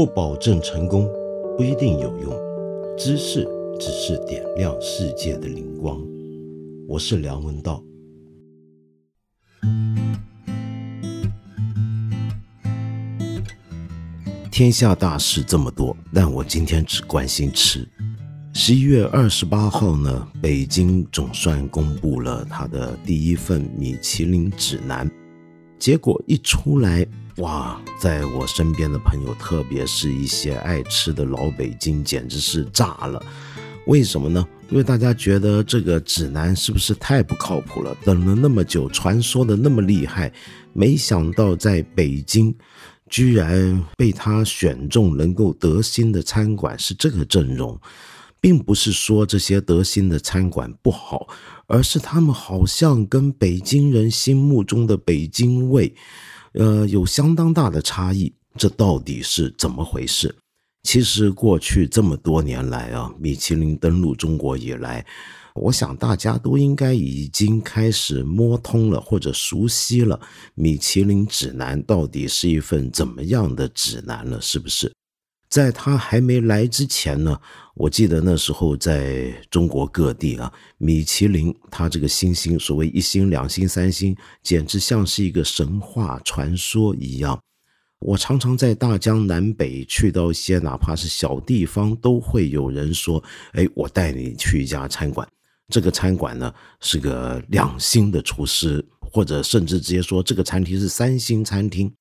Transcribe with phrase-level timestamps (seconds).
[0.00, 1.06] 不保证成功，
[1.58, 2.32] 不一定有用。
[2.96, 3.46] 知识
[3.78, 6.00] 只是点亮世界的灵光。
[6.88, 7.84] 我是梁文道。
[14.50, 17.86] 天下大事这么多，但我今天只关心吃。
[18.54, 25.06] 十一月二十八号呢，北京总算公布了他的第一份米其林指南，
[25.80, 27.06] 结果一出来，
[27.38, 33.20] 哇，在我身边的朋友，特别是一些爱吃的老北京，简直是炸了。
[33.86, 34.46] 为什么呢？
[34.68, 37.96] 因为大家觉得这个指南是不是太不靠谱了？
[38.04, 40.30] 等了那么久，传说的那么厉害，
[40.74, 42.54] 没想到在北京，
[43.08, 47.80] 居然被他选中，能够得心的餐馆是这个阵容。
[48.40, 51.28] 并不是说这些德兴的餐馆不好，
[51.66, 55.94] 而是他们好像跟北京人心目中的北京味，
[56.54, 58.32] 呃，有相当大的差异。
[58.56, 60.34] 这到底是怎么回事？
[60.82, 65.06] 其实过去这么多年来啊，米其林登陆中国以来，
[65.54, 70.18] 我想大家都应该已经开始摸通了或者熟悉了
[70.54, 74.90] 米其林指南到底是一份怎么样的指南了，是不是？
[75.50, 77.36] 在他还没来之前呢，
[77.74, 87.36] 我记得那时候在中国各地啊，米其林它这个星星，所谓一星、两星、三星，简直像是一个神话传说一样。
[87.98, 93.20] 我常常在大江南北去到一些哪怕是小地方，都会有人说
[93.52, 95.26] ：“哎，我带你去一家餐馆，
[95.68, 101.92] 这个餐馆呢是个两星的厨师，或者甚至直接说这个餐厅是三星餐厅。”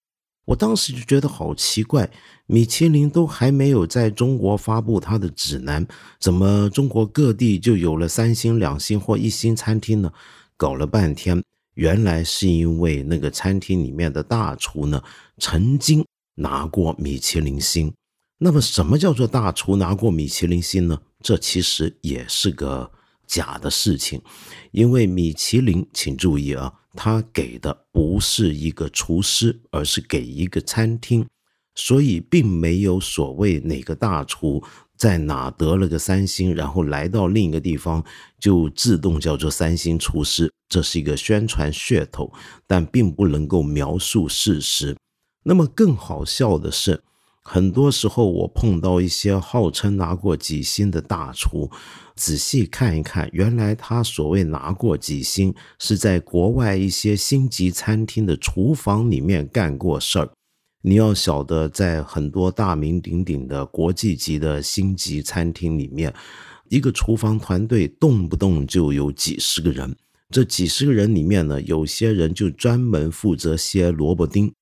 [0.50, 2.10] 我当时就觉得好奇怪，
[2.48, 5.86] 米其林都还没有在中国发布它的指南，
[6.20, 10.12] 怎么中国各地就有了三星、两星或一星餐厅呢？
[10.58, 11.44] 搞了半天，
[11.76, 15.04] 原来是因为那个餐厅里面的大厨呢，
[15.38, 17.94] 曾经拿过米其林星。
[18.40, 21.00] 那么，什么叫做大厨拿过米其林星呢？
[21.22, 22.90] 这其实也是个
[23.28, 24.20] 假的事情，
[24.72, 26.74] 因为米其林，请注意啊。
[26.94, 31.26] 他给的不是一个厨师，而是给一个餐厅，
[31.76, 34.64] 所以并没有所谓哪个大厨
[34.98, 38.04] 在哪得了个三星，然后来到另一个地方
[38.40, 42.34] 就自动叫做三星厨师，这是一个宣传噱头，
[42.66, 44.98] 但并不能够描述事实。
[45.44, 47.02] 那么更好笑的是。
[47.52, 51.68] 很多时候，我碰到一些号称拿过几星的大厨，
[52.16, 60.30] 仔细看一看，原来他所谓拿过几星，是在国外一些星级餐厅的厨房里面干过事儿。
[60.84, 66.14] 你要晓得，在很多大名鼎鼎的国际级的星级餐厅里面，
[66.70, 69.96] 一个厨房团队动不动就有几十个人，
[70.30, 74.54] 这几十个人里面呢，有些人就专门负责切萝卜丁。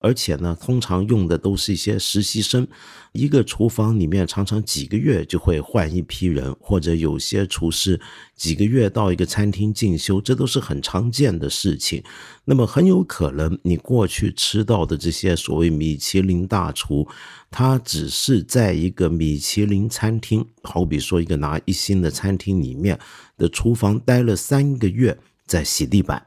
[0.00, 2.66] 而且呢，通常用的都是一些实习生，
[3.12, 8.00] 一个厨房里面常常几个月就会换一批人，或者有些厨师
[8.36, 12.00] 几个月到一个餐厅进修，这都是很常见的事情。
[12.44, 17.08] 那么很有可能你过去吃到的这些所谓米其林大厨，
[17.50, 22.96] 他只是在一个米其林餐厅，好比说一个拿一星的餐厅里面
[23.36, 26.24] 的厨房待了三个月，在洗地板，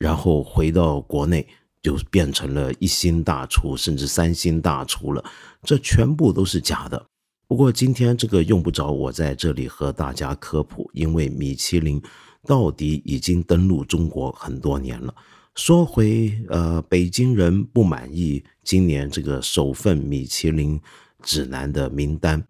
[0.00, 1.46] 然后回到国内。
[1.82, 5.24] 就变成了一星大厨，甚至三星大厨了，
[5.62, 7.06] 这全部都是假的。
[7.48, 12.00] 不过今天这个用不着我在这里和大家科普，因为米其林
[12.46, 15.14] 到底已经登陆中国很多年了。
[15.54, 20.80] 说回呃，北京人不满意今年这个首份米其林
[21.22, 22.42] 指南的名单，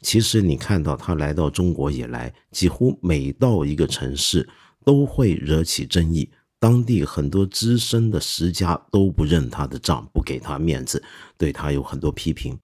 [0.00, 4.48] 其实你看到他来到中国以来，几乎每到一个城市
[4.84, 6.30] 都会惹起争议。
[6.66, 11.00] 当地很多资深的食家都不认他的账，不给他面子，
[11.38, 12.58] 对他有很多批评。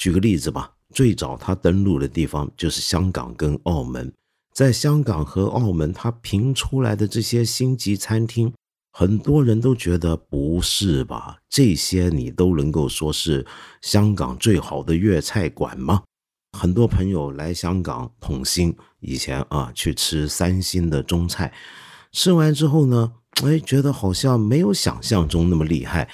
[0.00, 4.12] 举个例子吧，最早他登陆的地方就是香港跟澳门，
[4.52, 8.52] 在香港和澳门，他评出来的这些星级餐厅，
[8.92, 11.38] 很多人都觉得不是吧？
[11.48, 13.46] 这些你都能够说是
[13.80, 16.02] 香港最好的粤菜馆吗？
[16.58, 21.54] 很多朋友来香港捧星，以前啊去吃三星的中菜，
[22.10, 23.12] 吃完之后呢？
[23.44, 26.08] 哎，觉得好像没有想象中那么厉害，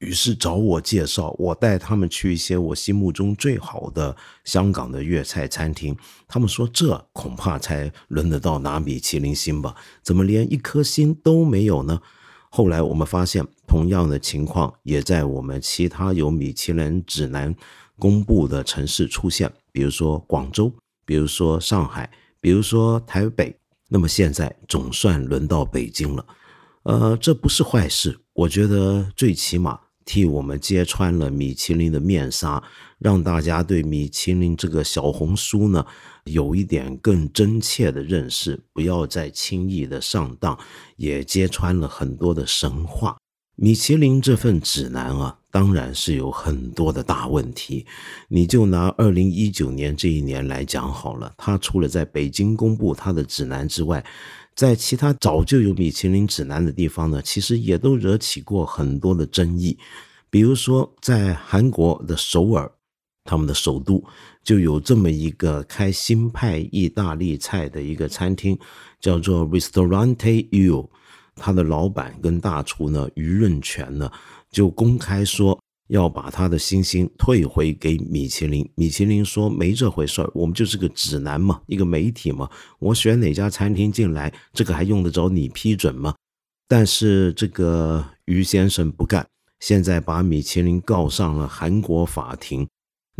[0.00, 5.96] 于是找我介绍，我带他们去一些我心目中最好的香港的粤菜餐厅。
[6.26, 9.76] 他们说这恐怕才轮得到拿米其林星吧？
[10.02, 12.00] 怎么连一颗星都没有呢？
[12.50, 17.54] 后来我们发现，同样的情况也在我们其他有米其林指南
[17.96, 20.74] 公布的城市出现，比如说广州，
[21.06, 22.10] 比如说上海，
[22.40, 23.56] 比如说台北。
[23.88, 26.26] 那么现在总算轮到北京了，
[26.82, 28.18] 呃，这不是坏事。
[28.34, 32.62] 我觉得最起码替我们揭穿了米其林的面纱，
[32.98, 35.84] 让大家对米其林这个小红书呢
[36.24, 40.58] 有一点更真切的认识，不要再轻易的上当，
[40.96, 43.16] 也揭穿了很多的神话。
[43.56, 47.84] 米其林这份指南啊，当然是有很多的大问题。
[48.28, 54.04] 你就拿二零一九年这一年来讲好了，他除了在北京公布他的指南之外，
[54.54, 59.76] 在其他早就有米其林指南的地方呢，其实也都惹起过很多的争议。
[60.30, 62.70] 比如说，在韩国的首尔，
[63.24, 64.00] 他们的首都
[64.44, 68.56] 就有这么一个开新派意大利菜的一个餐厅，
[69.00, 70.88] 叫做 Restaurante U。
[71.40, 74.10] 他的老板跟大厨呢，于润泉呢，
[74.50, 75.58] 就公开说
[75.88, 78.68] 要把他的星星退回给米其林。
[78.74, 82.48] 米其林说没这回事儿，我们就是个指南嘛，一个媒体嘛，
[82.78, 86.14] 我选哪家餐厅进来，这个还用得着你批准吗？
[86.68, 89.26] 但是这个于先生不干，
[89.60, 92.68] 现在把米其林告上了韩国法庭。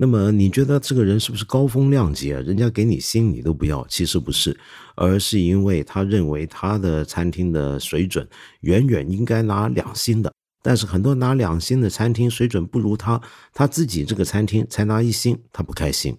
[0.01, 2.41] 那么你觉得这个人是不是高风亮节？
[2.43, 4.57] 人家给你星你都不要，其实不是，
[4.95, 8.29] 而是因为他认为他的餐厅的水准
[8.61, 10.33] 远远应该拿两星的，
[10.69, 13.19] 但是很多拿两星的餐厅水准不如他，
[13.55, 16.15] 他自己这个餐厅才拿一星，他不开心。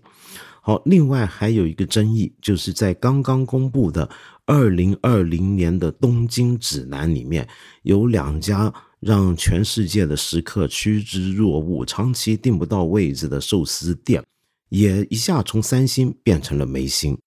[0.59, 4.09] 好，另外还有一个争议，就是在刚刚公布的
[4.47, 7.47] 二零二零年的东京指南里面
[7.83, 8.73] 有两家。
[8.99, 14.21] 让全世界的食客趋之若鹜、长期订不到位置的寿司店，
[14.67, 17.17] 也一下从三星变成了没星。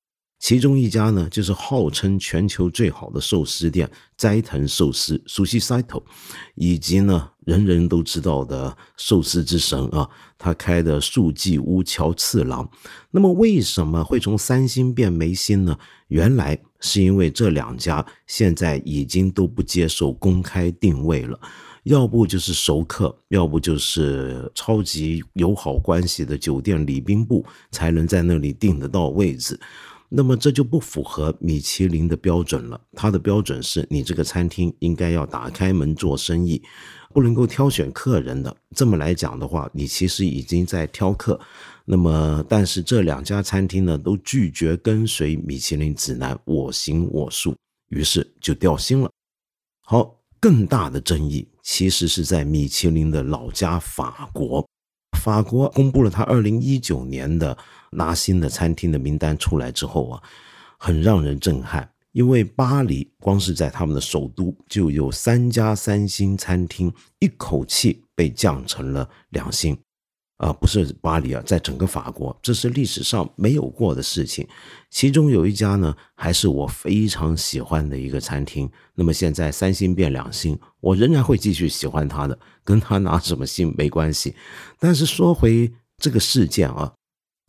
[0.43, 6.03] 其中一家呢，就是号称全球最好的寿司店斋藤寿司 （Sushi Saito），
[6.57, 12.69] 以及呢人人都知道的寿司之神啊，他开的数记屋桥次郎。
[13.13, 15.79] 那么为什么会从三星变没星呢？
[16.09, 21.39] 原来是因为这两家现在已经都不接受公开定位了，
[21.85, 29.59] 要不就是熟客，要不就是超级友好关系的酒店礼宾部才能在那里订得到位置。
[30.15, 32.79] 那么这就不符合米其林的标准了。
[32.93, 36.63] 它的标准是你这个餐厅应该要打开门做生意，
[37.15, 38.55] 不能够挑选客人的。
[38.77, 41.41] 这么来讲的话，你其实已经在挑客。
[41.87, 47.57] 那么，但是这两家餐厅呢，都拒绝跟随米其林指南，我行我素，
[47.89, 49.11] 于是就掉星了。
[49.87, 54.69] 好，更大的争议其实是在米其林的老家法国。
[55.19, 57.57] 法国公布了他二零一九年的。
[57.93, 60.23] 拿新的餐厅的名单出来之后啊，
[60.79, 69.79] 很让人震撼，因为巴黎光是在他们的首都就有三家三星餐厅一口气被降成了两星，
[70.39, 74.49] 啊，不是巴黎啊，在整个法国，这是历史上没有过的事情。
[74.91, 78.71] 其中有一家呢，还是我非常喜欢的一个餐厅。
[78.95, 84.35] 那么现在三星变两星，我仍然会继续喜欢它的，跟他拿什么星没关系。
[84.79, 86.93] 但是说回这个事件啊。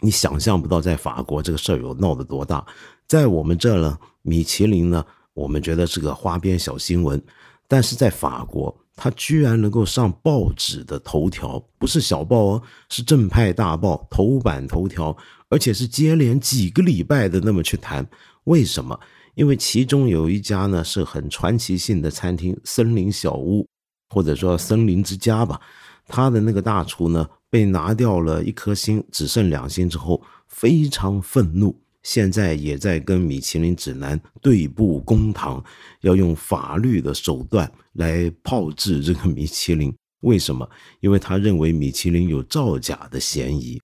[0.03, 2.65] 你想象不到，在法国这个事儿有闹得多大，
[3.07, 7.23] 在我们这儿呢，米其林呢，我们觉得是个花边小新闻，
[7.69, 15.15] 但是在法国，它居然能够上报纸的头条，不是小报哦，是正派大报头版头条，
[15.47, 18.05] 而且是接连几个礼拜的那么去谈，
[18.43, 18.99] 为什么？
[19.35, 23.65] 因为其中有一家呢是很传奇性的餐厅——森林小屋，
[24.09, 25.61] 或者说森林之家吧，
[26.09, 27.25] 他的那个大厨呢。
[27.53, 31.79] 被拿掉了一颗星，只剩两星之后，非常愤怒。
[32.01, 35.63] 现在也在跟米其林指南对簿公堂，
[36.01, 39.93] 要用法律的手段来炮制这个米其林。
[40.21, 40.67] 为什么？
[40.99, 43.79] 因为他认为米其林有造假的嫌疑。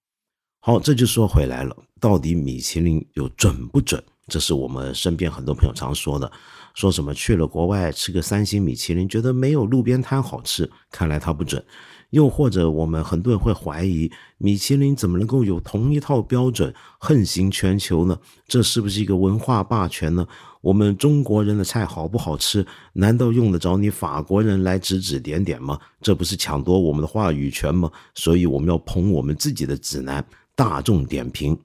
[0.61, 4.03] 好，这就说回来了，到底米其林有准不准？
[4.27, 6.31] 这是我们身边很多朋友常说的，
[6.73, 10.67] 说什么去了国外吃个三星米其林，觉得没有路边摊好吃。
[10.89, 11.63] 看来他不准。
[12.11, 18.17] 又或者，我们很多人会怀疑，米其林怎么能够有同一套标准横行全球呢？
[18.47, 20.27] 这是不是一个文化霸权呢？
[20.61, 25.79] 我们中国人的菜好不好吃，难道用得着你法国人来指指点点吗？
[26.01, 27.91] 这不是抢夺我们的话语权吗？
[28.15, 30.25] 所以我们要捧我们自己的指南，
[30.55, 31.57] 大众点评，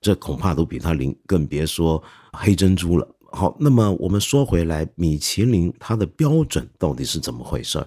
[0.00, 3.06] 这恐怕都比他灵，更别说黑珍珠了。
[3.30, 7.86] 好，那么我们说回来，米其林它的标准到底是怎么回事儿？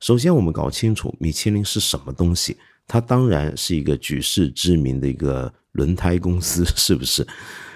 [0.00, 2.56] 首先，我们搞清楚米其林是什么东西。
[2.86, 7.26] 它当然是一个举世知名的一个轮胎公司， 是不是？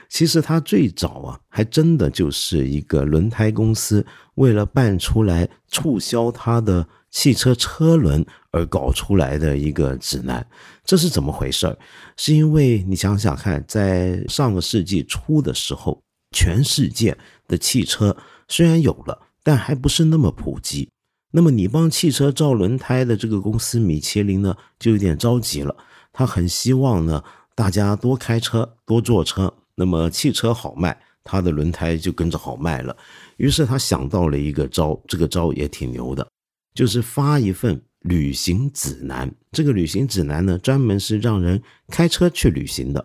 [0.09, 4.05] 其实它最早啊，还真的就是一个轮胎公司，
[4.37, 10.47] 为了办出来促销它的汽车车轮而搞出来的一个指南。
[10.85, 11.76] 这是怎么回事儿？
[12.17, 17.17] 是因为你想想看，在上个世纪初的时候，全世界
[17.49, 18.17] 的汽车
[18.49, 20.88] 虽然有了，但还不是那么普及。
[21.35, 25.75] 那么你帮汽车造轮胎的这个公司米其林呢，就有点着急了。
[26.12, 27.25] 他很希望呢，
[27.55, 32.95] 大家多开车，多坐车，那么汽车好卖，他的轮胎就跟着好卖了。
[33.39, 36.29] 于是他想到了一个招，这个招也挺牛的，
[36.75, 39.35] 就是发一份旅行指南。
[39.53, 43.03] 这个旅行指南呢，专门是让人开车去旅行的。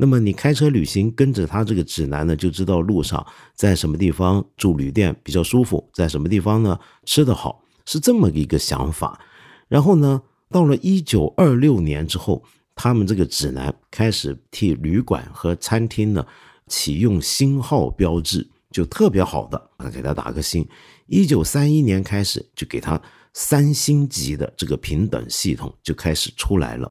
[0.00, 7.62] 那么你开车旅行，跟着他这个指南呢，就知道路上在什么地方住旅店比较舒服，在什么地方呢吃得好。
[7.88, 9.18] 是这么一个想法，
[9.66, 16.26] 然后呢，到了一九二六年之后，他们这个指南开始替旅馆和餐厅呢
[16.66, 20.68] 启用星号标志，就特别好的，给他打个星。
[21.06, 23.00] 一九三一年开始，就给他
[23.32, 26.90] 三星级的这个平等系统就开始出来了。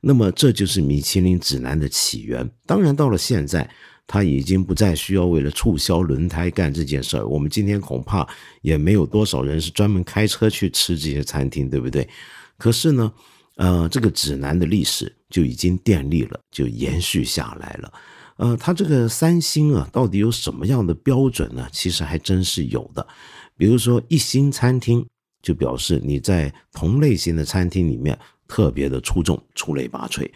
[0.00, 2.50] 那么这就是米其林指南的起源。
[2.64, 3.70] 当然，到了现在。
[4.12, 7.24] 他已经不再需要为了促销轮胎干这件事儿。
[7.24, 8.26] 我们今天恐怕
[8.60, 12.08] 也没有多少人是专门开车去吃这些餐厅，对不对？
[12.58, 13.12] 可是呢，
[13.54, 17.92] 呃，这个指南的历史就已经建立了，就延续下来了。
[18.38, 21.68] 呃，它这个三星啊，到底有什么样的标准呢？
[21.70, 23.06] 其实还真是有的。
[23.56, 25.06] 比如说一星餐厅，
[25.40, 30.28] 就表示你在同类型的餐厅里面特别的出众、出类拔萃。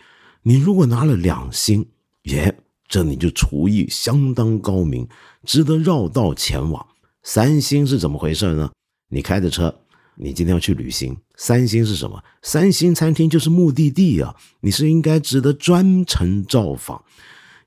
[0.43, 1.85] 你如果拿了两星，
[2.23, 2.57] 耶。
[2.89, 5.09] 这你就厨艺相当高明，
[5.45, 6.87] 值得绕道前往。
[7.23, 8.71] 三星是怎么回事呢？
[9.09, 9.75] 你开的车，
[10.17, 11.17] 你今天要去旅行。
[11.37, 12.23] 三星是什么？
[12.43, 14.37] 三星餐厅就是目的地啊！
[14.61, 17.03] 你是应该值得专程造访。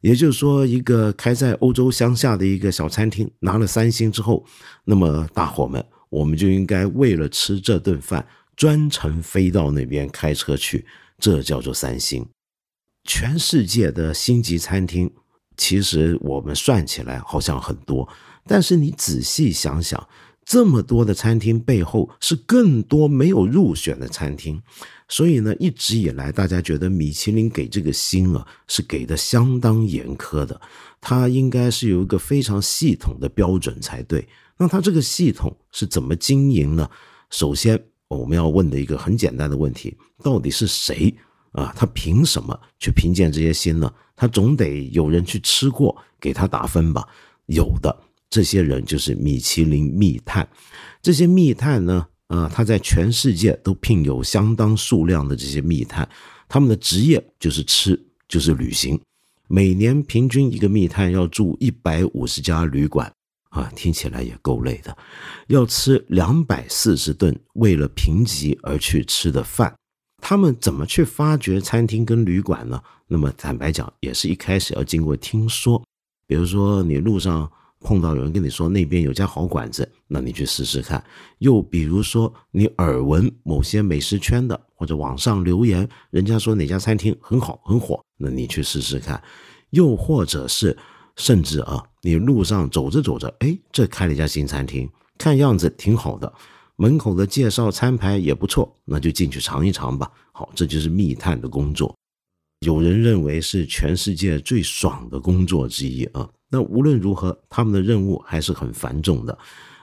[0.02, 4.46] 也就是说，一个开在欧洲乡下的一个小餐厅拿了三星之后，
[4.86, 10.86] 那么大伙们，我们就应该为了吃这顿饭，专程飞到那边开车去。
[11.18, 12.24] 这叫做三星。
[13.08, 15.10] 全世界的星级餐厅，
[15.56, 18.08] 其实我们算起来好像很多，
[18.46, 20.08] 但是你仔细想想，
[20.46, 24.62] 这么多的餐厅背后是更多没有入选的餐厅。
[25.08, 30.60] 所以呢，一直以来大家觉得米其林给这个星啊是给的相当严苛的，
[31.00, 34.28] 它应该是有一个非常系统的标准才对。
[34.58, 36.90] 那它这个系统是怎么经营呢？
[37.30, 41.16] 首先我们要问的一个很简单的问题：到底是谁？
[41.58, 43.92] 啊，他凭什么去评鉴这些星呢？
[44.16, 47.04] 他总得有人去吃过，给他打分吧。
[47.48, 47.96] 有的
[48.30, 50.48] 这些人就是米其林密探，
[51.02, 56.08] 这些密探呢，啊，他在全世界都聘有相当数量的这些密探，
[56.48, 59.00] 他们的职业就是吃，就是旅行。
[59.48, 63.12] 每年平均一个密探要住一百五十家旅馆，
[63.50, 64.96] 啊，听起来也够累的，
[65.48, 69.74] 要吃两百四十顿为了评级而去吃的饭。
[70.22, 72.82] 他们怎么去发掘餐厅跟旅馆呢？
[73.08, 75.82] 那么坦白讲，也是一开始要经过听说。
[76.26, 81.02] 比如说，你路上碰到有人跟你说那边有家好馆子，那你去试试看。
[81.38, 89.22] 又比如说，你耳闻某些美食圈的或者网上留言，人家说哪家餐厅很好很火，那你去试试看。
[89.70, 90.76] 又或者是，
[91.16, 96.34] 甚至啊，你路上走着走着，哎，这开了一家新餐厅，看样子挺好的。
[96.78, 100.12] 门口的介绍餐牌也不错，那就进去尝一尝吧。
[100.32, 101.94] 好，这就是密探的工作。
[102.62, 106.30] 有人认为是全世界最爽的工作之一啊。
[106.50, 109.38] 那无论如何，他们的任务还是很繁重的。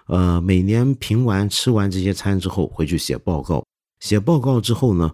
[0.07, 3.65] 呃，每年评完吃完这些餐之后，回去写报告。
[4.01, 5.13] 写报告之后呢，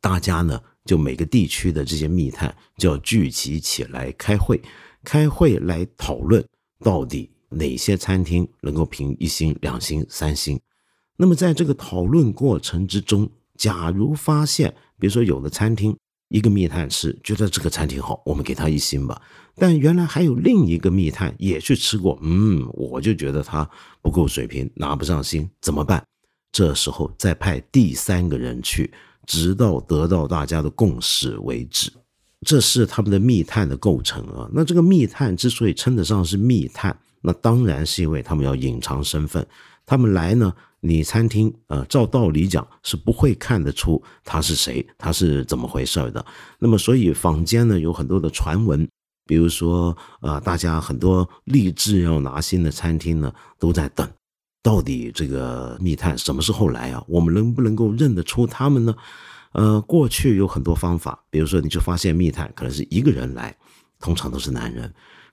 [0.00, 4.60] 大家呢就每个地区的这些密探就要聚集起来开会，
[5.04, 6.44] 开会来讨论
[6.82, 10.58] 到底哪些餐厅能够评一星、两星、三星。
[11.20, 15.94] 那么在这个讨论过程之中，假如发现，比如说有的餐厅
[16.28, 19.20] 一个密探吃，觉得这个餐厅好，我们给他一星吧。
[19.54, 23.68] 但原来还有另一个密探也去吃过，嗯，我就觉得他
[24.00, 26.02] 不够水平，拿不上星，怎么办？
[26.52, 28.90] 这时候再派第三个人去，
[29.26, 31.92] 直到得到大家的共识为止。
[32.46, 34.48] 这是他们的密探的构成啊。
[34.54, 39.46] 那这个密探之所以称得上是密探，那当然是因为他们要隐藏身份，
[39.84, 40.50] 他们来呢。
[40.80, 46.24] 你餐厅，呃，照道理讲是不会看得出他是谁，他是怎么回事的。
[46.58, 48.88] 那么，所以坊间呢有很多的传闻，
[49.26, 54.08] 比如说，呃，大家很多立志要拿新的餐厅呢都在等，
[54.62, 57.04] 到底这个密探什么时候来啊？
[57.06, 58.94] 我们能不能够认得出他们呢？
[59.52, 63.54] 呃，过去有很多方法，比如说，你就发现密探可能是一个人来，
[63.98, 64.82] 通常都是男人，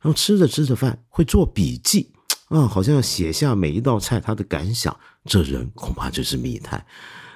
[0.02, 2.12] 然后吃着吃着饭会做笔记。
[2.50, 6.86] 啊，好像写下每一道菜他的感想，这人恐怕就是密探。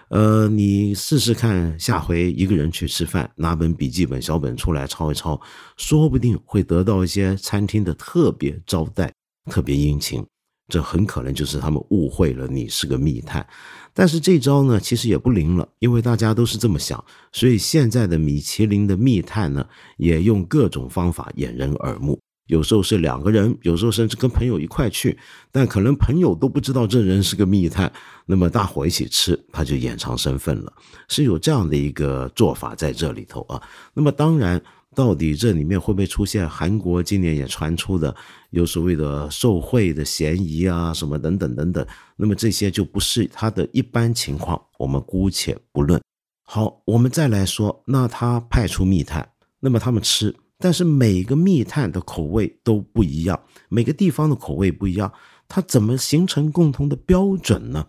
[0.10, 5.40] 呃，你试试看，下回一个人去吃饭，拿本笔记本小本出来抄一抄，
[5.78, 9.14] 说不定会得到一些餐厅的特别招待、
[9.50, 10.26] 特别殷勤。
[10.68, 13.46] 这很可能就是他们误会了你是个密探。
[13.94, 17.04] 但是这招呢，其实也不灵了，因为大家都是这么想，
[17.34, 19.66] 所以现在的米其林的密探呢，
[19.98, 22.18] 也用各种方法掩人耳目。
[22.52, 25.18] 有时候是两个人，有时候甚至跟朋友一块去，
[25.54, 27.90] 但可能朋友都不知道这人是个密探。
[28.26, 30.74] 那么大伙一起吃，他就掩藏身份了，
[31.08, 33.62] 是有这样的一个做法在这里头啊。
[33.94, 34.62] 那么当然，
[34.94, 38.14] 到底这里面会不会出现韩国今年也传出的
[38.50, 41.88] 有所谓的受贿的嫌疑啊，什么等等等等？
[42.18, 46.02] 那么这些就不是他的一般情况，我们姑且不论。
[46.44, 49.30] 好，我们再来说，那他派出密探，
[49.62, 50.36] 那么他们吃。
[50.62, 55.12] 但是每个密探的口味都不一样，每个地方的口味不一样，
[55.48, 57.86] 它怎么形成共同的标准呢？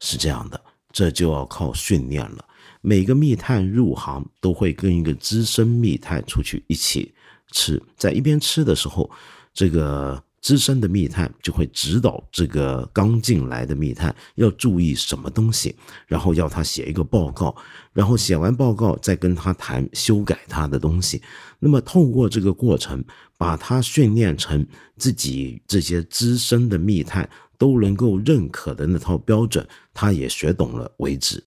[0.00, 0.60] 是这样的，
[0.92, 2.44] 这就要靠训练了。
[2.80, 7.12] 每个密探入行都会跟一个资深密探出去一起
[7.50, 9.10] 吃，在一边吃的时候，
[9.52, 10.22] 这个。
[10.42, 15.74] 资深的密探就会指导这个刚进来的密探要注意什么东西，
[16.08, 17.54] 然后要他写一个报告，
[17.92, 21.22] 然后写完报告再跟他谈修改他的东西。
[21.60, 23.02] 那么透过这个过程，
[23.38, 31.42] 把他训练成自己这些资深的密探都能够认可的那套标准，他也学懂了为止。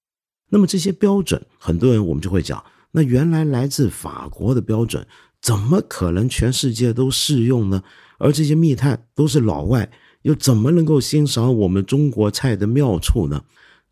[0.48, 5.06] 那么这些标准，很多人我们就会讲，那原来来自法国的标准，
[5.42, 7.84] 怎么可能全世界都适用呢？
[8.18, 9.90] 而这些密探都是老外，
[10.22, 13.44] 又怎么能够欣赏我们中国菜的妙处呢？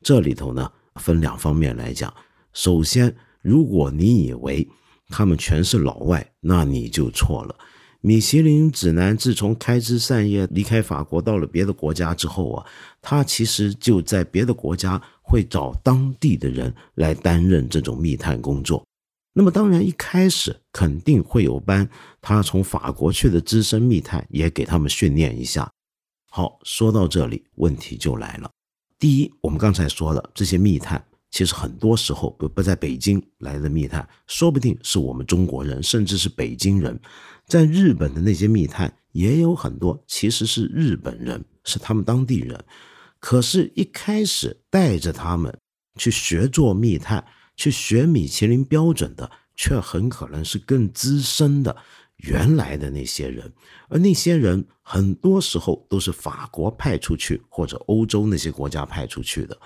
[0.01, 2.13] 这里头呢分两方面来讲。
[2.53, 4.67] 首先，如果你以为
[5.09, 7.55] 他们全是老外，那你就错了。
[8.01, 12.65] 米其林指南自从开枝散叶离开法国到了别的国家之后啊，
[13.01, 18.85] 他其实就在别的国家会找当地的人来担任这种密探工作。
[19.35, 21.89] 那么当然，一开始肯定会有班
[22.21, 25.67] 他从法国去的资深密探，也给他们训练一下。
[26.29, 28.51] 好，说到这里，问题就来了。
[28.99, 36.99] 第一，我们刚才说了，这些密探其实很多时候不不在北京来的密探，说不定是我们中国人，甚至是北京人。
[37.47, 42.63] 在日本的那些密探也有很多，其实是日本人，是他们当地人。
[43.19, 45.57] 可是，一开始带着他们
[45.97, 47.25] 去学做密探。
[47.55, 51.75] 去学米其林标准的，却很可能是更资深的
[52.17, 53.51] 原来的那些人，
[53.89, 59.57] 而那些人很多时候都是法国派出去或者欧洲那些国家派出去的。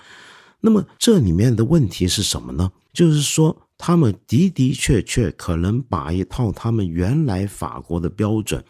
[0.60, 2.70] 那么这里面的问题是什么呢？
[2.92, 8.64] 就是说，他们的的确确可能把一套他们原来法国的标准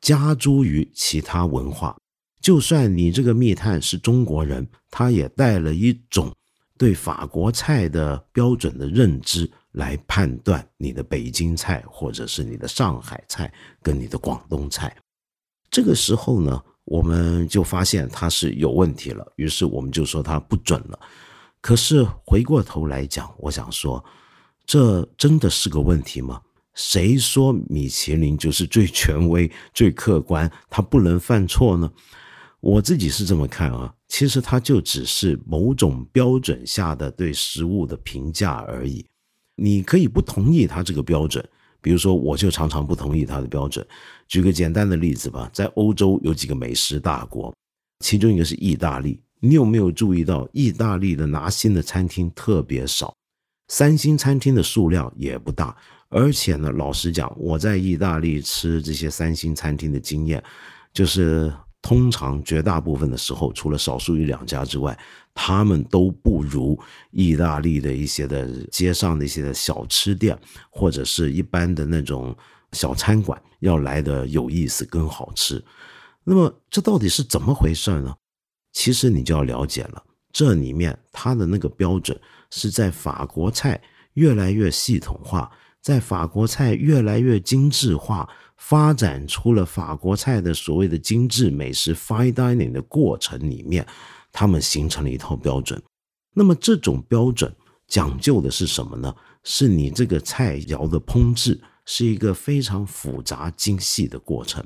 [0.00, 1.96] 加诸于其他文化。
[2.40, 6.32] 就算你这个密探是中国人，他也带了一种。
[6.82, 14.92] 对法国菜的标准的认知来判断你的北京菜，或者是你的上海菜跟你的广东菜，
[15.70, 20.98] 这个时候呢，我们就发现它是有问题了，于是我们就说它不准了。
[21.60, 24.04] 可是回过头来讲，我想说，
[24.66, 26.42] 这真的是个问题吗？
[26.74, 31.88] 谁说米其林就是最权威、最客观，它不能犯错呢？
[32.62, 39.04] 我自己是这么看啊，其实它就只是某种标准下的对食物的评价而已。
[39.56, 41.44] 你可以不同意它这个标准，
[41.80, 43.84] 比如说，我就常常不同意它的标准。
[44.28, 47.52] 举个简单的例子吧，在欧洲有几个美食大国，
[47.98, 49.20] 其中一个是意大利。
[49.40, 53.12] 你有没有注意到，意大利的拿星的餐厅特别少，
[53.72, 55.76] 三星餐厅的数量也不大。
[56.08, 60.40] 而且呢，老实讲，我在意大利吃这些三星餐厅的经验，
[60.92, 61.52] 就是。
[61.82, 64.96] 通常绝大部分的时候，除了少数一两家之外，
[65.34, 66.78] 他们都不如
[67.10, 70.38] 意大利的一些的街上的一些的小吃店，
[70.70, 72.34] 或者是一般的那种
[72.70, 75.62] 小餐馆要来的有意思更好吃。
[76.22, 78.14] 那么这到底是怎么回事呢？
[78.72, 82.18] 其实你就要了解了，这里面它的那个标准
[82.50, 83.80] 是在法国菜
[84.14, 85.50] 越来越系统化，
[85.82, 88.28] 在法国菜越来越精致化。
[88.56, 93.84] 发展出了法国菜的所谓的精致美食 （fine dining） 的过程里面，
[94.30, 95.82] 他们形成了一套标准。
[96.32, 97.52] 那么这种标准
[97.88, 99.12] 讲究的是什么呢？
[99.42, 104.64] 是你这个菜肴的烹制是一个非常复杂精细的过程。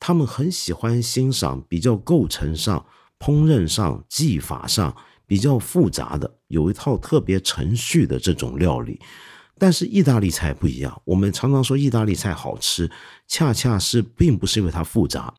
[0.00, 2.82] 他们很喜欢欣赏比较构成上、
[3.18, 8.98] 烹饪上、技法上比较复杂的，有一套特别程序的这种料理。
[9.58, 12.90] 但是意大利菜不一样，我们常常说意大利菜好吃，
[13.26, 15.32] 恰恰是并不是因为它复杂。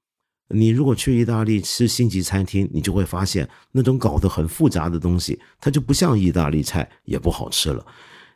[0.49, 7.85] 你如果去意大利吃星级餐厅，你就会发现那种搞得很复杂的东西，它就不像意大利菜，也不好吃了。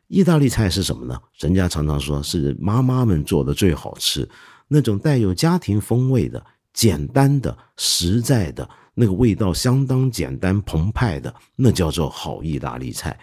[0.07, 1.17] 意大利菜是什么呢？
[1.39, 4.29] 人家常常说是妈妈们做的最好吃，
[4.67, 13.17] 那种带有家庭风味的、简单的、实在的那个味道相当简单澎湃的，那叫做好意大利菜。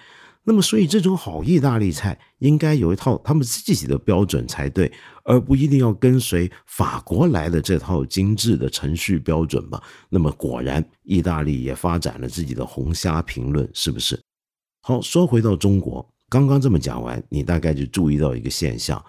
[0.50, 4.90] 那么，所以这种好意大利菜应该有一套他们自己的标准才对，
[5.22, 9.82] 而不一定要跟随法国来的这套精致的程序标准吧。
[10.08, 14.18] 那么，果然意大利也发展了自己的红虾评论，是不是？
[14.80, 19.04] 好，说回到中国，刚刚这么讲完，你大概就注意到一个现象，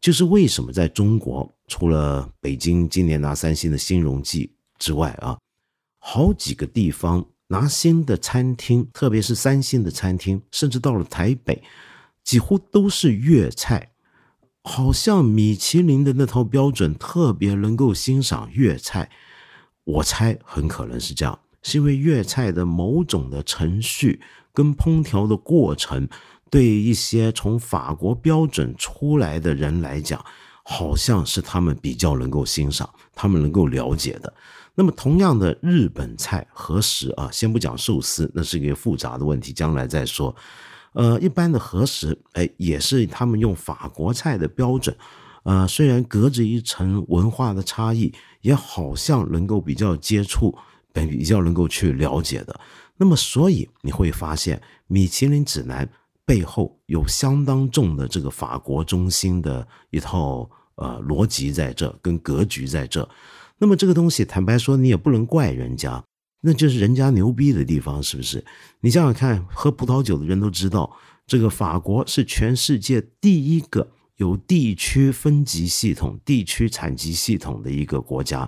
[0.00, 5.36] 就是为什么在中国，除了北京今年拿三星的新荣记之外啊，
[5.98, 7.26] 好几个地方。
[7.54, 11.62] 拿星的餐厅，特别是三星的餐厅，甚至到了台北，
[12.24, 13.92] 几乎都是粤菜。
[14.64, 19.08] 好像米其林的那套标准特别能够欣赏粤菜。
[19.84, 24.20] 我猜很可能是这样，是因为粤菜的某种的程序
[24.52, 26.08] 跟烹调的过程，
[26.50, 30.24] 对一些从法国标准出来的人来讲，
[30.64, 34.34] 好像是他们比较能够欣赏，他们能够了解的。
[34.76, 40.34] 那么，同样的日本菜和食啊，先不讲寿司，那是一个复杂的问题，将来再说。
[40.94, 44.96] 呃，一般的和食，哎，也是他们用法国菜的标准，
[45.44, 50.56] 呃，虽然隔着一层文化的差异，也好像能够比较接触，
[50.92, 52.58] 比较能够去了解的。
[52.96, 55.88] 那么，所以你会发现，米其林指南
[56.24, 63.08] 背后有相当重的这个法国中心的一套呃逻辑在这，跟格局在这。
[63.64, 66.04] 那么这个东西，坦白说，你也不能怪人家，
[66.42, 68.44] 那就是人家牛逼的地方，是不是？
[68.80, 70.94] 你想想看，喝葡萄酒的人都知道，
[71.26, 78.46] 这个法国是全世界第一个有地区分级系统、地区产级系统的一个国家。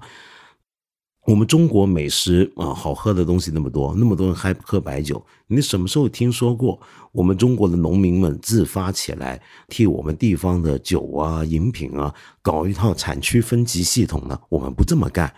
[1.27, 5.21] 我们中国美食啊，好喝的东西那么多，那么多人还不喝白酒。
[5.49, 14.39] 你什么时候听说过我们中国的农民们自发起来替我们地方的酒啊、饮品啊搞一套产区分级系统呢？
[14.49, 15.35] 我们不这么干。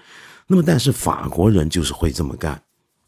[0.47, 2.63] 那么，但是法国人就是会这么干。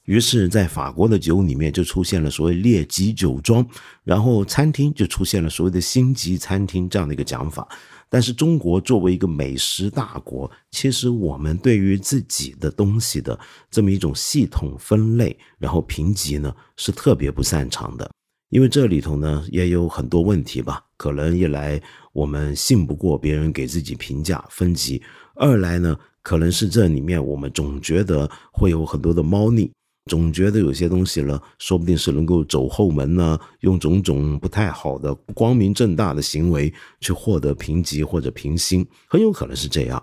[0.04, 3.64] 于是，在法国的酒里面就出现了所谓列级酒庄，
[4.04, 7.68] 然后餐厅就出现了所谓的星级餐厅这样的一个讲法。
[8.10, 13.38] 但是中国作为一个美食大国，其实我们对于自己的东西的
[13.70, 18.10] 这么一种系统分类，然后评级呢，是特别不擅长的。
[18.48, 21.80] 因为这里头呢也有很多问题吧，可能一来
[22.12, 25.00] 我们信不过别人给自己评价分级，
[25.36, 29.70] 二来呢可能是这里面我们总觉得会有很多的猫腻。
[30.06, 40.02] 总觉得有些东西呢，说不定是能够走后门呢，用种种不太好的、光明正大的行为去获得评级或者评星，很有可能是这样。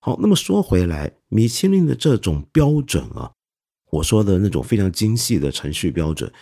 [0.00, 3.30] 好，那么说回来，米其林的这种标准啊，
[3.90, 6.32] 我说的那种非常精细的程序标准，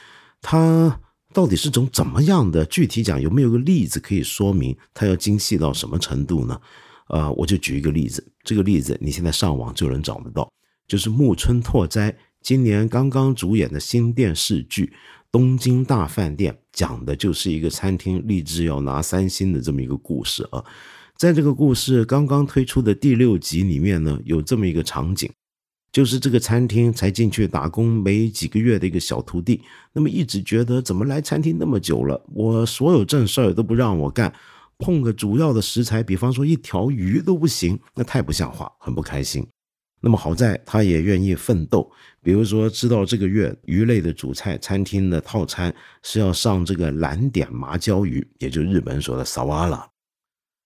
[0.40, 1.00] 它
[1.32, 2.64] 到底是种怎么样的？
[2.64, 6.58] 具体讲，有没有个例子可以说明它要精细到什么程度呢？
[7.06, 10.48] 啊，我就举一个例子，这个例子你现在上网就能找得到，
[10.86, 12.16] 就是木村拓哉。
[12.44, 14.84] 今年刚刚主演的新电视剧
[15.32, 20.62] 《东京大饭店》，讲的就是一个餐厅立志要拿三星的这么一个故事啊。
[21.16, 25.30] 在这个故事刚刚推出的第六集里面呢，有这么一个场景，
[25.90, 29.62] 就是这个餐厅才进去打工没几个月的一个小徒弟，
[29.94, 34.30] 那么一直觉得怎么来餐厅那么久了，我所有正事儿都不让我干，
[34.76, 39.46] 碰个主要的食材，比方说一条鱼都不行，那太不像话，很不开心。
[40.04, 41.90] 那么好在他也愿意奋斗，
[42.22, 49.88] 比如说知道这个月鱼类的主菜餐厅的套餐是要上这个蓝点麻椒鱼，也就日本说的萨瓦拉，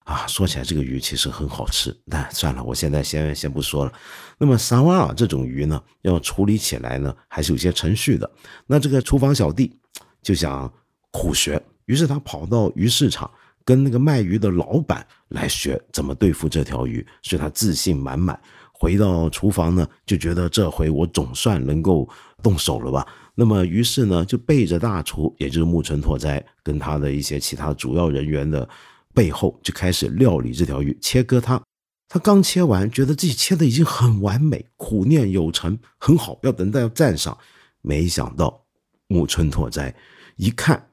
[0.03, 3.93] 啊，说起来这个鱼其实很好吃，但算了，我现在先先不说了。
[4.39, 8.29] 那么萨瓦拉这种鱼呢，要处理起来呢，还是有些程序的。
[8.67, 9.73] 那这个厨房小弟
[10.21, 10.69] 就想
[11.13, 13.31] 苦学，于是他跑到鱼市场，
[13.65, 18.37] 跟那个卖鱼的老板来学怎么对付这条鱼，所以他自信满满。
[18.81, 22.09] 回到厨房呢，就觉得这回我总算能够
[22.43, 23.07] 动手了吧。
[23.35, 28.69] 那么，于是呢，就背着大厨，也就是木村拓哉，跟他的一些其他主要人员的
[29.13, 31.61] 背后，就开始料理这条鱼，切割它。
[32.09, 37.37] 他刚切完，觉得自己切的已经很完美，苦练有成，很好，要等待要赞赏。
[37.83, 38.65] 没想到
[39.09, 39.95] 木村拓哉
[40.37, 40.89] 一看，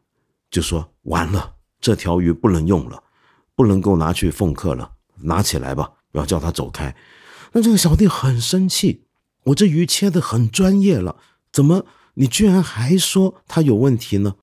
[0.52, 3.02] 就说：“完了，这条鱼不能用了，
[3.56, 6.94] 不能够拿去奉客了，拿起来吧，要叫他走开。”
[7.56, 9.04] 那这个小弟很生气，
[9.46, 11.16] 我这鱼切的很专业了，
[11.54, 14.36] 怎么你居然还说它有问题呢？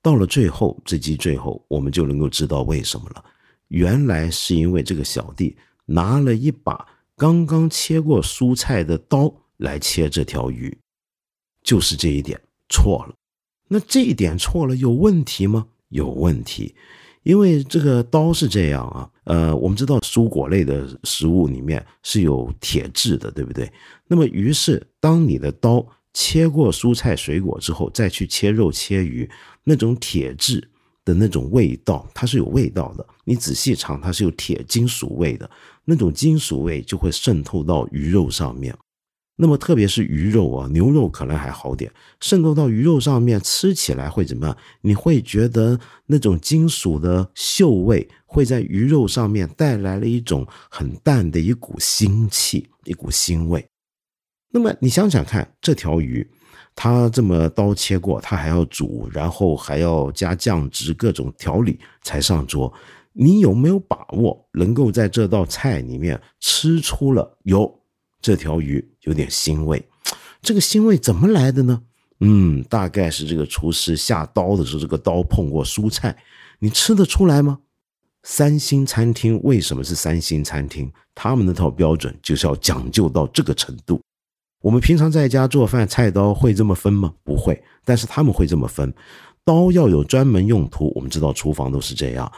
[0.00, 3.22] 到了最后，这集最后，我们就能够知道为什么了。
[3.68, 10.78] 原来是因为这个小弟拿了一把刚刚切过蔬菜的刀来切这条鱼，
[11.62, 13.14] 就是这一点错了。
[13.68, 15.66] 那这一点错了有问题吗？
[15.90, 16.74] 有问题，
[17.22, 23.70] 因为这个刀是这样啊，呃，我们知道蔬果类的食物里面是有铁质的，对不对？
[24.06, 29.28] 那么，于是当你的刀切过蔬菜水果之后，再去切肉切鱼，
[29.64, 30.66] 那种铁质
[31.04, 33.06] 的那种味道，它是有味道的。
[33.24, 35.48] 你仔细尝，它是有铁金属味的，
[35.84, 38.74] 那种金属味就会渗透到鱼肉上面。
[39.42, 44.54] 那么，特别是鱼肉啊，牛肉可能还好点，渗透到鱼肉上面，吃起来会怎么样？
[44.82, 53.66] 你会觉得那种金属的锈味会在鱼肉上面带来了一种很淡的一股腥气，一股腥味。
[54.50, 56.28] 那么你想想看，这条鱼，
[56.74, 62.70] 它这么刀切过，它还要煮，然后还要加酱汁、各种调理才上桌。
[63.14, 67.80] 你有没有把握能够在这道菜里面吃出了有？
[68.22, 69.82] 这条鱼有点腥味，
[70.42, 71.82] 这个腥味怎么来的呢？
[72.20, 76.16] 嗯，大概是这个厨师下刀的时候，这个刀碰过蔬菜，
[76.58, 77.60] 你吃得出来吗？
[78.22, 80.92] 三星餐厅为什么是三星餐厅？
[81.14, 84.00] 他们那套标准就是要讲究到这个程度。
[84.60, 87.14] 我们平常在家做饭，菜刀会这么分吗？
[87.24, 88.92] 不会，但是他们会这么分，
[89.42, 90.92] 刀要有专门用途。
[90.94, 92.30] 我们知道厨房都是这样。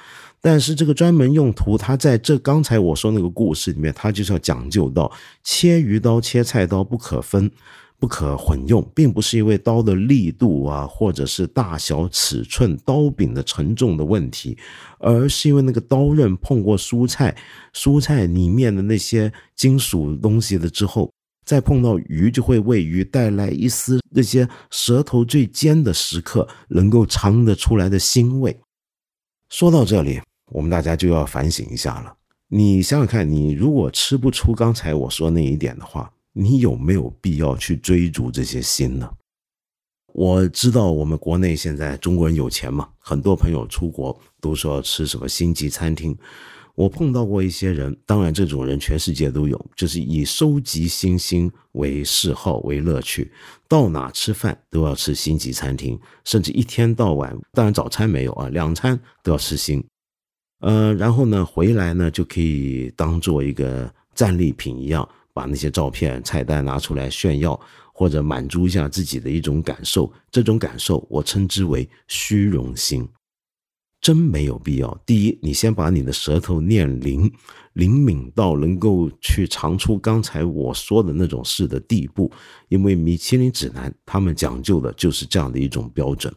[0.44, 5.10] 但是这个专门用途，它在这刚才我说那个故事里面，它就是要讲究到
[5.44, 7.48] 切鱼刀、切菜刀不可分、
[7.96, 14.58] 不可混用，并不是因为刀的力度啊，或者是大小尺寸、刀柄的沉重的问题，
[14.98, 17.36] 而是因为那个刀刃碰过蔬菜，
[17.72, 21.08] 蔬菜里面的那些金属东西了之后，
[21.46, 28.58] 再碰到鱼，就会为鱼带来一丝那些舌头最尖的时刻能够尝得出来的腥味。
[29.48, 30.20] 说到这里。
[30.52, 32.14] 我们大家就要反省一下了。
[32.48, 39.10] 你想想看，你如果吃不出刚才我说那一点的话，你有没有必要去追逐这些心呢？
[40.12, 46.16] 我知道我们国内现在中国人有钱嘛，很多朋友出国都说吃什么星级餐厅。
[46.74, 53.30] 我碰到过一些人，当然这种人全世界都有，就是以收集星星为嗜好为乐趣，
[53.68, 59.82] 到哪吃饭都要吃星级餐厅，甚至一天到晚，当然早餐没有啊，两餐都要吃星。
[60.62, 67.58] 呃，然后呢，回来呢就可以当做一个战利品一样，把那些照片、菜单拿出来炫耀，
[67.92, 70.12] 或者满足一下自己的一种感受。
[70.30, 73.04] 这种感受我称之为虚荣心，
[74.00, 74.96] 真没有必要。
[75.04, 77.28] 第一，你先把你的舌头练灵，
[77.72, 82.30] 灵敏到能够去尝出刚才我说的那种事的地步，
[82.68, 86.32] 因为米其林指南他们讲究的就是这样的一种标准。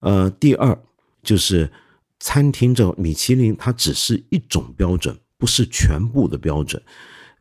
[0.00, 0.78] 呃，第二
[1.22, 1.72] 就是。
[2.24, 6.82] 餐厅这米其林，它只是一种标准，不是全部的标准。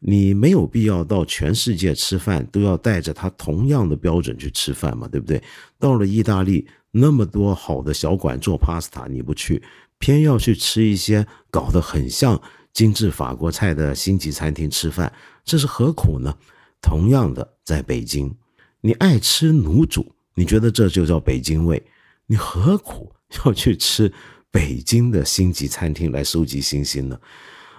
[0.01, 5.41] 你没有必要到全世界吃饭都要带着它同样的标准去吃饭嘛，对不对？
[5.79, 9.63] 到了意大利，那么多好的小馆做 pasta，你不去，
[9.99, 12.41] 偏要去吃一些搞得很像
[12.73, 15.13] 精致法国菜的星级餐厅吃饭，
[15.45, 16.35] 这是何苦呢？
[16.81, 18.35] 同样的，在北京，
[18.81, 21.81] 你爱吃卤煮，你觉得这就叫北京味，
[22.25, 23.13] 你何苦
[23.45, 24.11] 要去吃？
[24.53, 27.19] 北京的星级餐厅来收集星星呢？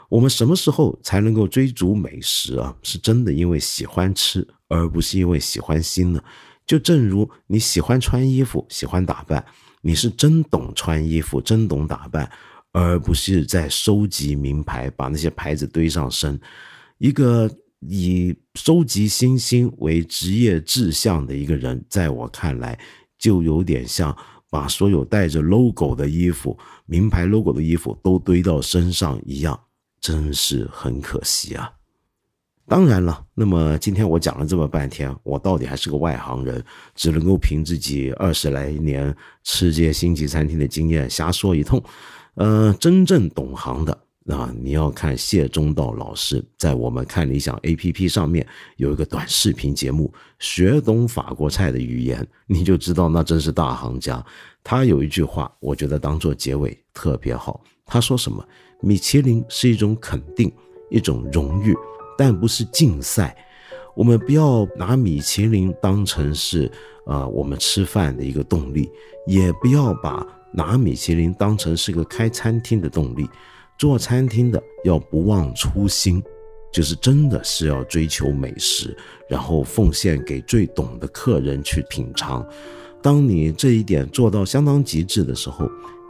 [0.08, 2.76] 我们什么时候才能够追逐美食啊？
[2.82, 6.20] 是真的因为喜欢吃，而不是因为喜欢新呢？
[6.66, 9.44] 就正如你喜欢穿衣服、喜欢打扮，
[9.82, 12.28] 你是真懂穿衣服、真懂打扮，
[12.72, 16.40] 而不是在收集名牌，把那些牌子堆上身。
[16.98, 22.76] 一个以收集星星为职业志向的一个人，在我看来，
[23.16, 24.16] 就有点像。
[24.54, 29.58] 把所有带着 logo 的衣服、名牌 logo 的衣服都堆到身上一样，
[30.00, 31.72] 真是很可惜啊！
[32.68, 36.64] 当然了，那么今天我讲了这么半天，我到底还是个外行人，
[36.94, 39.12] 只能够凭自己二十来年
[39.42, 41.82] 吃这些星级餐厅的经验瞎说一通。
[42.36, 44.03] 呃，真正懂行的。
[44.26, 54.24] 那你要看谢中道老师在我们看理想 A P P 上面有一个短视频节目，学懂法国菜的语言，你就知道那真是大行家。
[54.62, 57.62] 他有一句话，我觉得当做结尾特别好。
[57.84, 58.42] 他说什么？
[58.80, 60.50] 米其林是一种肯定，
[60.90, 61.74] 一种荣誉，
[62.16, 63.36] 但不是竞赛。
[63.94, 66.70] 我们不要拿米其林当成是
[67.06, 68.90] 呃我们吃饭的一个动力，
[69.26, 73.28] 也不要把拿米其林当成是个开餐厅的动力。
[73.78, 76.22] 做餐厅的要不忘初心，
[76.72, 78.96] 就是真的是要追求美食，
[79.28, 82.46] 然后奉献给最懂的客人去品尝。
[83.02, 85.68] 当你这一点做到相当极致的时候，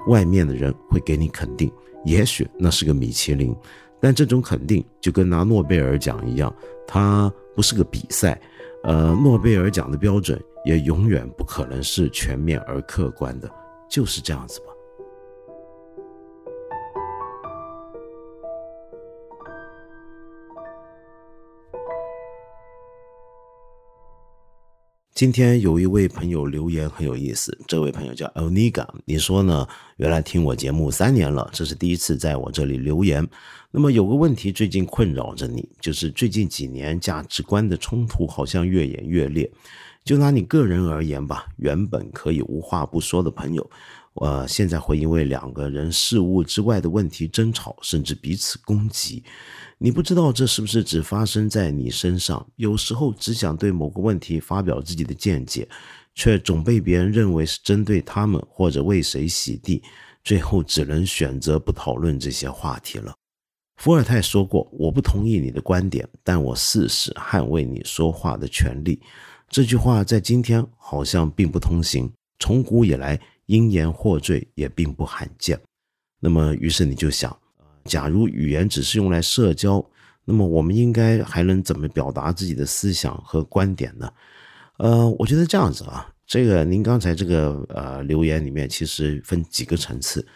[0.09, 1.71] 外面的人会给你肯定。
[2.05, 3.57] 也许那是个米其林，
[3.99, 6.55] 但这种肯定就跟拿诺贝尔奖一样，
[6.87, 8.39] 它不是个比赛。
[8.83, 13.51] 呃，诺贝尔奖的标准也永远不可能是全面而客观的，
[13.89, 14.67] 就是这样子吧。
[25.15, 29.65] 今天有一位朋友留言很有意思，这位朋友叫 Oniga，你说呢？
[29.97, 33.27] 原来听我节目三年了，这是第一次在我这里留言。
[33.71, 39.49] 那么有个问题最近困扰着你，就是最近几年价值观的冲突好像越演越烈。
[40.05, 43.71] 就拿你个人而言吧，原本可以无话不说的朋友，
[44.15, 49.23] 呃，现在会因为两个人事物之外的问题争吵，甚至彼此攻击。
[49.79, 52.47] 你不知道这是不是只发生在你身上？
[52.57, 55.67] 有时候只想对某个问题发表自己的见解，
[56.15, 59.83] 却总被别人认为是针对他们或者为谁洗地，
[60.23, 63.15] 最后只能选择不讨论这些话题了。
[63.77, 69.01] 伏尔泰说过：“我不同意你的观点，但我誓死捍卫你说话的权利。”
[69.51, 75.61] 这句话在今天好像并不通行，从古以来因言获罪也并不罕见。
[76.21, 77.37] 那么，于是你就想。
[77.85, 79.85] 假如语言只是用来社交，
[80.25, 84.11] 那么我们应该还能怎么表达自己的思想和观点呢？
[84.79, 90.27] 呃，我觉得这样子啊，这个您刚才这个呃留言里面其实分几个层次。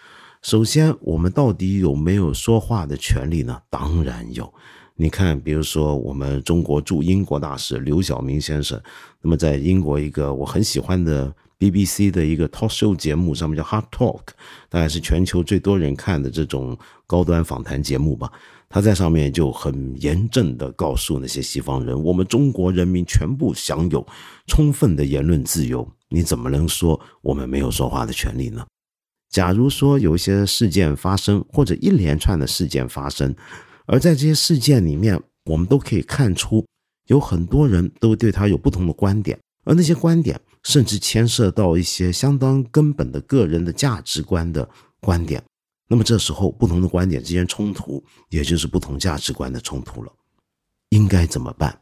[0.42, 3.60] 首先，我们到底有没有说话的权利呢？
[3.68, 4.52] 当然有。
[4.94, 8.80] 你看，比如说我们中国驻英国大使刘晓明先生，
[9.22, 11.34] 那么在英国一个我很喜欢的。
[11.58, 14.20] BBC 的一个 talk show 节目上面叫 Hard Talk，
[14.68, 18.30] 大概是全球最多人看的这种高端访谈节目吧。
[18.70, 24.06] 他在上面就很严正的告诉那些西方人，我们中国人民全部享有
[24.46, 25.90] 充分的言论自由。
[26.10, 28.66] 你怎么能说我们没有说话的权利呢？
[29.30, 33.34] 假如说有一些事件发生，或者一连串的事件发生，
[33.86, 36.64] 而在这些事件里面，我们都可以看出
[37.06, 40.38] 有很多人都对他有不同的观点，而那些观点。
[40.62, 44.68] 甚至牵涉到一些相当根本的个人的价值观的
[45.00, 45.42] 观点，
[45.88, 50.12] 那么这时候不同的观点之间冲突，也就是不同价值观的冲突了，
[50.90, 51.80] 应该怎么办？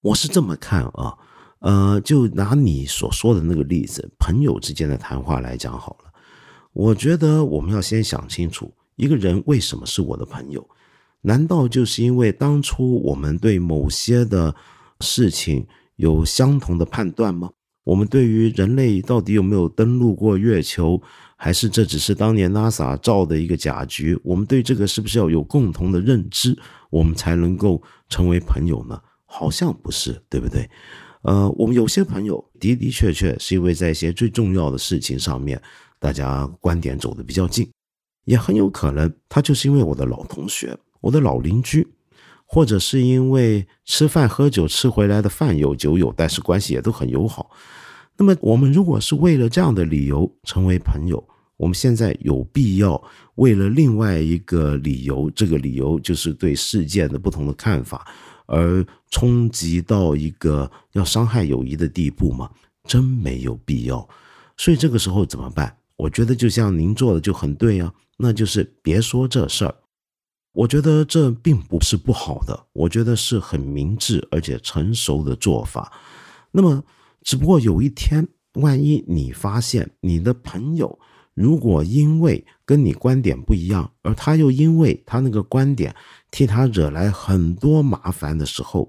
[0.00, 1.16] 我是这么看啊，
[1.60, 6.12] 呃，就拿你所说的那个例子，朋友之间的谈话来讲好了。
[6.72, 10.68] 我觉得我们要先想清楚，一个人为什么是我的朋友？
[11.22, 14.54] 难道就是因为当初我们对某些的
[15.00, 17.50] 事情有相同的判断吗？
[17.84, 21.00] 我们对于人类到底有没有登陆过月球，
[21.36, 24.18] 还是这只是当年 NASA 造的一个假局？
[24.24, 26.58] 我们对这个是不是要有共同的认知，
[26.90, 29.00] 我们才能够成为朋友呢？
[29.26, 30.68] 好像不是，对不对？
[31.22, 35.60] 呃，我们有些朋友的的确确是因为在一些最重要的事情上面，
[35.98, 37.70] 大家观点走得比较近，
[38.24, 41.86] 也很有可能他就是因为我的老同学，我的老邻居。
[42.46, 47.50] 或者是因为吃饭喝酒吃回来的饭有酒友，但是关系也都很友好。
[48.16, 51.22] 那么我们如果是为了这样的理由成为朋友，
[51.56, 53.02] 我们现在有必要
[53.36, 58.06] 为了另外一个理由，这个理由就是对事件的不同的看法，
[58.46, 62.48] 而冲击到一个要伤害友谊的地步吗？
[62.84, 64.06] 真没有必要。
[64.56, 65.76] 所以这个时候怎么办？
[65.96, 69.74] 我觉得就像您做的就很对啊，那就是别说这事儿。
[70.54, 75.92] 我觉得这并不是不好的，我觉得是很明智而且成熟的做法。
[76.52, 76.82] 那么，
[77.22, 80.96] 只不过有一天，万一你发现你的朋友
[81.34, 85.92] 如果因为跟你观点不一样，而他又因为他那个观点
[86.30, 88.88] 替他惹来很多麻烦的时候，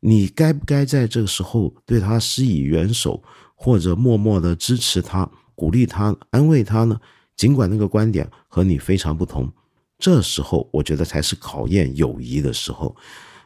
[0.00, 3.22] 你该不该在这个时候对他施以援手，
[3.54, 6.98] 或者默默的支持他、鼓励他、安慰他呢？
[7.36, 9.52] 尽管那个观点和你非常不同。
[10.02, 12.92] 这时候，我觉得才是考验友谊的时候。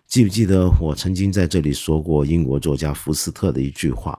[0.07, 4.19] 记不记得我曾经在这里说过英国作家福斯特的一句话？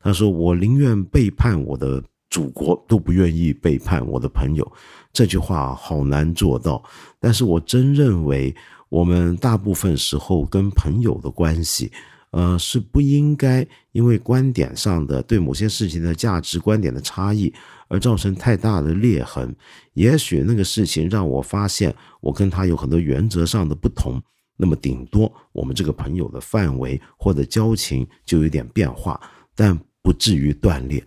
[0.00, 4.72] 他说：“我宁愿背叛我的祖国，都不愿意背叛我的朋友。”
[5.14, 6.82] 这句话好难做到，
[7.20, 8.52] 但是我真认为，
[8.88, 11.92] 我们大部分时候跟朋友的关系。
[12.36, 17.50] 呃，是不应该因为观点上的对某些事情的价值观点的差异
[17.88, 19.56] 而造成太大的裂痕。
[19.94, 24.20] 也许那个事情让我发现我跟他有很多原则上的不同，
[24.58, 29.18] 那么顶多我们这个朋友的范围或者交情就有点变化，
[29.54, 31.02] 但不至于断裂。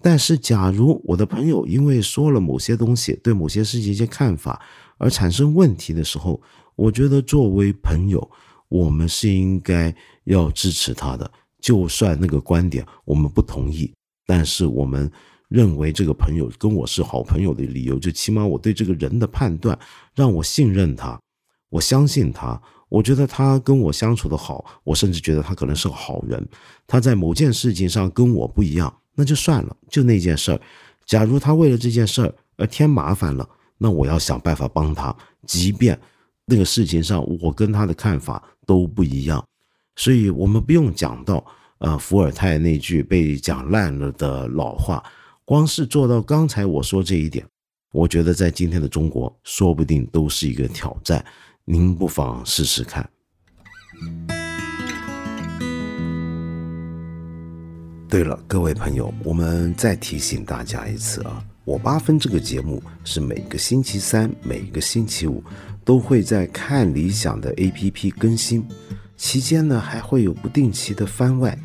[0.00, 4.58] 但是，假如我的朋友因为说了某些东西，对某些事情一些看法
[4.96, 6.40] 而产生问题的时候，
[6.74, 8.30] 我觉得作为朋友。
[8.70, 9.92] 我们是应该
[10.32, 13.92] 要支持他的，就算那个观点我们不同意，
[14.26, 15.10] 但是我们
[15.48, 19.78] 认为这个朋友跟我是好朋友的理由，就起码我对这个人的判断
[20.14, 21.20] 让我信任他，
[21.68, 26.48] 我相信他，我觉得他跟我相处的好，我甚至觉得他可能是个好人。
[26.86, 30.60] 他在某件事情上跟我不一样，那就算了，就那件事儿。
[31.06, 35.16] 假如他为了这件事儿而添麻烦了，那我要想办法帮他，
[35.46, 35.98] 即便
[36.44, 38.42] 那个事情上我跟他的看法。
[38.66, 39.44] 都不一样，
[40.00, 41.44] 所以我们不用讲到，
[41.76, 45.04] 呃伏尔泰那句被讲烂了的老话，
[45.44, 47.46] 光是做到刚才我说这一点，
[47.92, 51.22] 我觉得在今天的中国，说不定都是一个挑战。
[51.66, 53.06] 您不妨试试看。
[58.08, 65.44] 对了，各位朋友，我们再提醒大家一次啊，我八分这个节目是每个星期三、每个星期五
[65.84, 68.66] 都会在看理想的 APP 更新，
[69.20, 71.56] 期间呢还会有不定期的番外。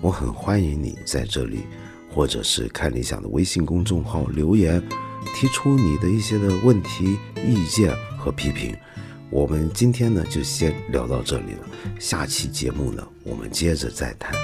[0.00, 1.60] 我很欢迎你在这里，
[2.12, 4.82] 或者是看理想的微信公众号留言，
[5.32, 8.76] 提出你的一些的问题、意见和批评。
[9.30, 11.68] 我们今天呢就先聊到这里了，
[12.00, 14.34] 下期节目呢我们接着再谈。